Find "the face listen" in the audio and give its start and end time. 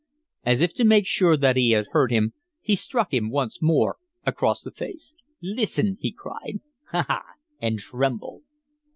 4.63-5.99